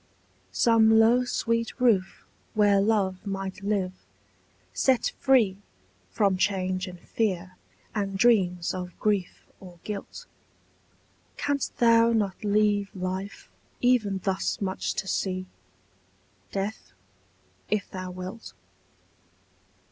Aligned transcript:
Some 0.55 0.97
low 0.97 1.25
sweet 1.25 1.79
roof 1.79 2.23
where 2.55 2.81
love 2.81 3.23
might 3.23 3.61
live, 3.61 3.93
set 4.73 5.11
free 5.19 5.57
From 6.09 6.37
change 6.37 6.87
and 6.87 6.99
fear 6.99 7.55
and 7.93 8.17
dreams 8.17 8.73
of 8.73 8.97
grief 8.99 9.45
or 9.59 9.77
guilt; 9.83 10.25
Canst 11.37 11.77
thou 11.77 12.13
not 12.13 12.43
leave 12.43 12.89
life 12.95 13.47
even 13.79 14.17
thus 14.23 14.59
much 14.59 14.95
to 14.95 15.07
see, 15.07 15.45
Death, 16.51 16.93
if 17.69 17.87
thou 17.91 18.09
wilt? 18.09 18.53